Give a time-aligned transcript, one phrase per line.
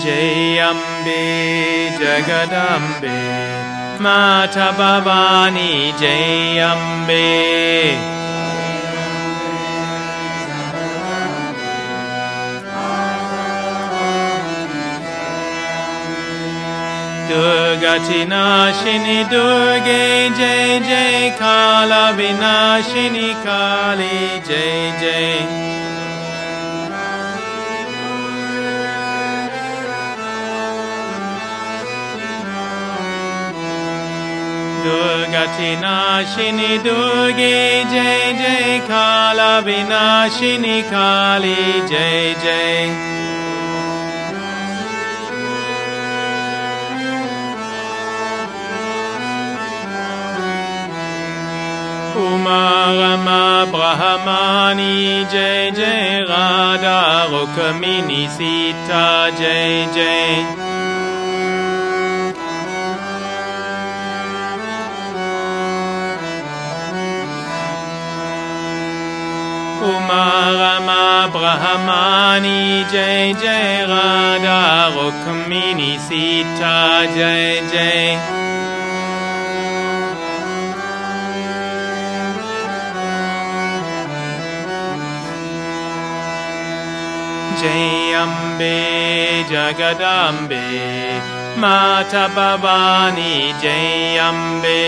[0.00, 1.21] Jai Ambe
[1.99, 3.17] Jagdambe
[4.03, 7.21] Mata Bhavani Jai Ambe
[17.83, 20.03] दुर्गतिनाशिनि Durge
[20.37, 25.29] Jai Jai कालविनाशिनि Kali Jai Jai
[35.31, 37.59] दुर्गतिनाशिनि Durge
[37.91, 41.55] Jai Jai कालविनाशिनि Kali
[41.91, 43.09] Jai Jai.
[53.71, 56.97] Brahmani Jai Jai Radha
[57.31, 60.90] Rukamini Sita Jai Jai
[71.33, 78.41] Brahmani Jai Jai Radha Rukmini Sita Jai Jai.
[87.61, 88.77] Jai Ambe
[89.49, 90.61] Jagdambe
[91.61, 94.79] Mata Bhavani Jai Ambe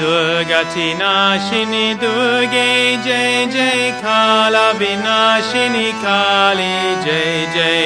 [0.00, 2.70] दुर्गतिनाशिनि Durge
[3.06, 7.84] Jai Jai कालविनाशिनि Kali Jai Jai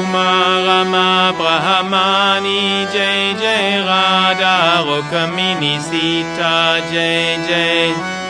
[0.00, 8.23] Umarama Brahmani Jai Jai Radha Rukamini Sita Jai Jai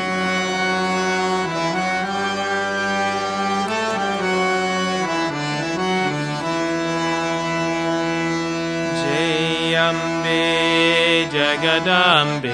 [9.77, 12.53] Ambe Jagadambe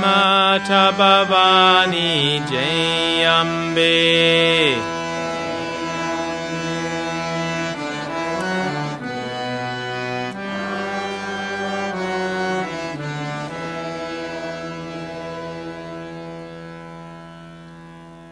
[0.00, 4.99] Mata Bhavani Jai Ambe